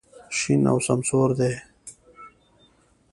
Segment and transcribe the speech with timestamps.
[0.37, 1.53] شین او سمسور دی.